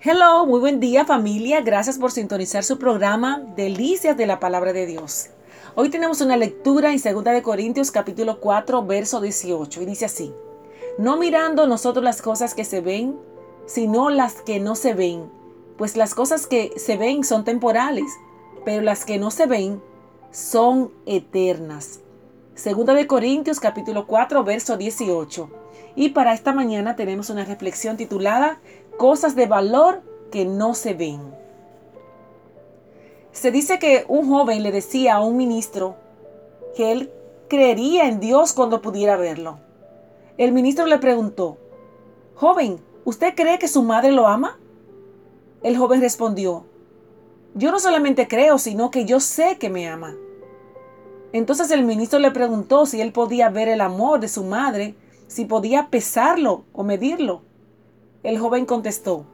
Hello, 0.00 0.46
muy 0.46 0.60
buen 0.60 0.78
día 0.78 1.04
familia. 1.04 1.60
Gracias 1.60 1.98
por 1.98 2.12
sintonizar 2.12 2.62
su 2.62 2.78
programa 2.78 3.42
Delicias 3.56 4.16
de 4.16 4.28
la 4.28 4.38
Palabra 4.38 4.72
de 4.72 4.86
Dios. 4.86 5.30
Hoy 5.74 5.88
tenemos 5.88 6.20
una 6.20 6.36
lectura 6.36 6.92
en 6.92 7.02
2 7.02 7.24
de 7.24 7.42
Corintios 7.42 7.90
capítulo 7.90 8.38
4, 8.38 8.86
verso 8.86 9.20
18 9.20 9.82
y 9.82 9.86
dice 9.86 10.04
así: 10.04 10.32
No 10.98 11.16
mirando 11.16 11.66
nosotros 11.66 12.04
las 12.04 12.22
cosas 12.22 12.54
que 12.54 12.64
se 12.64 12.80
ven, 12.80 13.18
sino 13.66 14.08
las 14.08 14.34
que 14.34 14.60
no 14.60 14.76
se 14.76 14.94
ven, 14.94 15.32
pues 15.76 15.96
las 15.96 16.14
cosas 16.14 16.46
que 16.46 16.70
se 16.76 16.96
ven 16.96 17.24
son 17.24 17.44
temporales, 17.44 18.06
pero 18.64 18.82
las 18.82 19.04
que 19.04 19.18
no 19.18 19.32
se 19.32 19.46
ven 19.46 19.82
son 20.30 20.92
eternas. 21.06 22.02
2 22.54 22.86
de 22.86 23.06
Corintios 23.08 23.58
capítulo 23.58 24.06
4, 24.06 24.44
verso 24.44 24.76
18. 24.76 25.50
Y 25.96 26.10
para 26.10 26.34
esta 26.34 26.52
mañana 26.52 26.94
tenemos 26.94 27.30
una 27.30 27.44
reflexión 27.44 27.96
titulada 27.96 28.60
cosas 28.98 29.34
de 29.34 29.46
valor 29.46 30.02
que 30.30 30.44
no 30.44 30.74
se 30.74 30.92
ven. 30.92 31.20
Se 33.32 33.50
dice 33.50 33.78
que 33.78 34.04
un 34.08 34.28
joven 34.28 34.62
le 34.62 34.72
decía 34.72 35.14
a 35.14 35.20
un 35.20 35.38
ministro 35.38 35.96
que 36.76 36.92
él 36.92 37.12
creería 37.48 38.08
en 38.08 38.20
Dios 38.20 38.52
cuando 38.52 38.82
pudiera 38.82 39.16
verlo. 39.16 39.60
El 40.36 40.52
ministro 40.52 40.86
le 40.86 40.98
preguntó, 40.98 41.56
Joven, 42.34 42.80
¿usted 43.04 43.34
cree 43.34 43.58
que 43.58 43.68
su 43.68 43.82
madre 43.82 44.12
lo 44.12 44.26
ama? 44.26 44.58
El 45.62 45.76
joven 45.76 46.00
respondió, 46.00 46.66
Yo 47.54 47.70
no 47.70 47.80
solamente 47.80 48.28
creo, 48.28 48.58
sino 48.58 48.90
que 48.90 49.04
yo 49.04 49.18
sé 49.20 49.56
que 49.58 49.70
me 49.70 49.88
ama. 49.88 50.14
Entonces 51.32 51.70
el 51.70 51.84
ministro 51.84 52.18
le 52.18 52.30
preguntó 52.30 52.86
si 52.86 53.00
él 53.00 53.12
podía 53.12 53.48
ver 53.48 53.68
el 53.68 53.80
amor 53.80 54.20
de 54.20 54.28
su 54.28 54.44
madre, 54.44 54.94
si 55.26 55.44
podía 55.44 55.88
pesarlo 55.90 56.64
o 56.72 56.84
medirlo. 56.84 57.47
El 58.22 58.38
joven 58.38 58.66
contestó, 58.66 59.24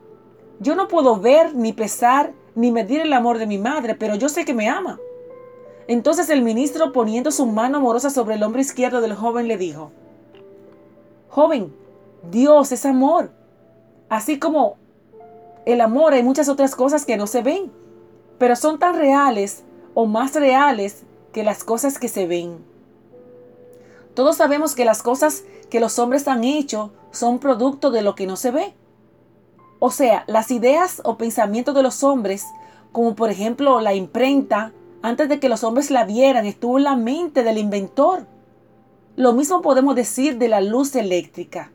yo 0.61 0.75
no 0.75 0.89
puedo 0.89 1.19
ver, 1.19 1.55
ni 1.55 1.73
pesar, 1.73 2.33
ni 2.55 2.71
medir 2.71 3.01
el 3.01 3.13
amor 3.13 3.39
de 3.39 3.47
mi 3.47 3.59
madre, 3.59 3.95
pero 3.95 4.15
yo 4.15 4.29
sé 4.29 4.45
que 4.45 4.55
me 4.55 4.69
ama. 4.69 5.01
Entonces 5.89 6.31
el 6.31 6.43
ministro, 6.43 6.93
poniendo 6.93 7.31
su 7.31 7.47
mano 7.47 7.79
amorosa 7.79 8.11
sobre 8.11 8.37
el 8.37 8.43
hombro 8.43 8.61
izquierdo 8.61 9.01
del 9.01 9.15
joven, 9.15 9.49
le 9.49 9.59
dijo, 9.59 9.91
Joven, 11.29 11.75
Dios 12.31 12.73
es 12.73 12.87
amor. 12.87 13.31
Así 14.09 14.39
como 14.39 14.77
el 15.67 15.81
amor 15.81 16.13
hay 16.13 16.23
muchas 16.23 16.49
otras 16.49 16.77
cosas 16.77 17.05
que 17.05 17.17
no 17.17 17.27
se 17.27 17.43
ven, 17.43 17.73
pero 18.39 18.55
son 18.55 18.79
tan 18.79 18.97
reales 18.97 19.65
o 19.95 20.07
más 20.07 20.35
reales 20.35 21.05
que 21.33 21.43
las 21.43 21.65
cosas 21.65 21.99
que 21.99 22.09
se 22.09 22.27
ven. 22.27 22.59
Todos 24.15 24.37
sabemos 24.37 24.75
que 24.75 24.85
las 24.85 25.03
cosas 25.03 25.45
que 25.75 25.81
los 25.81 25.99
hombres 25.99 26.29
han 26.29 26.45
hecho 26.45 26.93
son 27.11 27.41
producto 27.41 27.91
de 27.91 28.03
lo 28.03 28.15
que 28.15 28.29
no 28.29 28.37
se 28.37 28.53
ve. 28.53 28.75
O 29.81 29.91
sea, 29.91 30.23
las 30.29 30.53
ideas 30.53 31.03
o 31.05 31.19
pensamientos 31.19 31.75
de 31.75 31.83
los 31.83 32.05
hombres, 32.05 32.47
como 32.93 33.17
por 33.17 33.29
ejemplo 33.29 33.81
la 33.81 33.93
imprenta, 33.93 34.73
antes 35.03 35.29
de 35.29 35.41
que 35.41 35.49
los 35.49 35.65
hombres 35.65 35.91
la 35.91 36.05
vieran, 36.05 36.47
estuvo 36.47 36.79
en 36.79 36.85
la 36.85 36.95
mente 36.95 37.43
del 37.43 37.59
inventor. 37.59 38.25
Lo 39.17 39.33
mismo 39.33 39.63
podemos 39.63 39.97
decir 39.97 40.39
de 40.39 40.47
la 40.47 40.61
luz 40.61 40.95
eléctrica, 40.95 41.73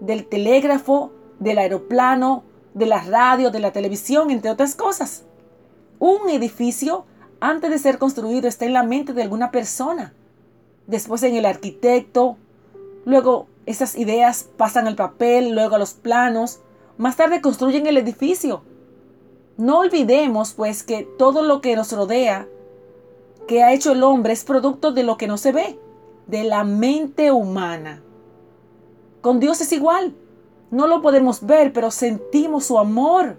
del 0.00 0.26
telégrafo, 0.26 1.12
del 1.38 1.58
aeroplano, 1.58 2.44
de 2.72 2.86
la 2.86 3.02
radio, 3.02 3.50
de 3.50 3.60
la 3.60 3.70
televisión, 3.70 4.30
entre 4.30 4.50
otras 4.50 4.74
cosas. 4.74 5.24
Un 5.98 6.30
edificio, 6.30 7.04
antes 7.38 7.68
de 7.68 7.78
ser 7.78 7.98
construido, 7.98 8.48
está 8.48 8.64
en 8.64 8.72
la 8.72 8.82
mente 8.82 9.12
de 9.12 9.24
alguna 9.24 9.50
persona. 9.50 10.14
Después 10.86 11.22
en 11.22 11.36
el 11.36 11.44
arquitecto, 11.44 12.38
luego 13.04 13.46
esas 13.66 13.96
ideas 13.96 14.48
pasan 14.56 14.86
al 14.86 14.96
papel, 14.96 15.54
luego 15.54 15.76
a 15.76 15.78
los 15.78 15.94
planos, 15.94 16.60
más 16.98 17.16
tarde 17.16 17.40
construyen 17.40 17.86
el 17.86 17.96
edificio. 17.96 18.62
No 19.56 19.80
olvidemos 19.80 20.54
pues 20.54 20.82
que 20.82 21.02
todo 21.18 21.42
lo 21.42 21.60
que 21.60 21.76
nos 21.76 21.92
rodea, 21.92 22.48
que 23.46 23.62
ha 23.62 23.72
hecho 23.72 23.92
el 23.92 24.02
hombre, 24.02 24.32
es 24.32 24.44
producto 24.44 24.92
de 24.92 25.02
lo 25.02 25.16
que 25.16 25.26
no 25.26 25.36
se 25.36 25.52
ve, 25.52 25.78
de 26.26 26.44
la 26.44 26.64
mente 26.64 27.32
humana. 27.32 28.02
Con 29.20 29.40
Dios 29.40 29.60
es 29.60 29.72
igual. 29.72 30.14
No 30.70 30.86
lo 30.86 31.02
podemos 31.02 31.44
ver, 31.46 31.72
pero 31.72 31.90
sentimos 31.90 32.64
su 32.64 32.78
amor. 32.78 33.36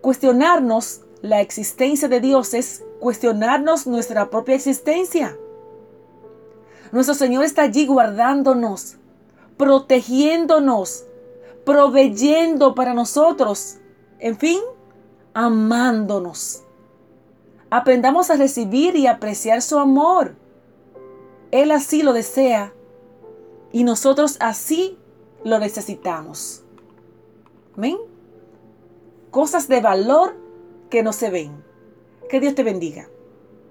Cuestionarnos 0.00 1.02
la 1.22 1.40
existencia 1.40 2.08
de 2.08 2.20
Dios 2.20 2.54
es 2.54 2.84
cuestionarnos 3.00 3.86
nuestra 3.86 4.30
propia 4.30 4.54
existencia. 4.54 5.36
Nuestro 6.92 7.14
Señor 7.14 7.44
está 7.44 7.62
allí 7.62 7.86
guardándonos, 7.86 8.96
protegiéndonos, 9.56 11.04
proveyendo 11.64 12.74
para 12.74 12.94
nosotros, 12.94 13.76
en 14.18 14.36
fin, 14.36 14.60
amándonos. 15.34 16.64
Aprendamos 17.70 18.30
a 18.30 18.36
recibir 18.36 18.96
y 18.96 19.06
apreciar 19.06 19.62
su 19.62 19.78
amor. 19.78 20.34
Él 21.52 21.70
así 21.70 22.02
lo 22.02 22.12
desea 22.12 22.72
y 23.72 23.84
nosotros 23.84 24.36
así 24.40 24.98
lo 25.44 25.58
necesitamos. 25.60 26.64
Amén. 27.76 27.96
Cosas 29.30 29.68
de 29.68 29.80
valor 29.80 30.34
que 30.90 31.04
no 31.04 31.12
se 31.12 31.30
ven. 31.30 31.64
Que 32.28 32.40
Dios 32.40 32.56
te 32.56 32.64
bendiga. 32.64 33.08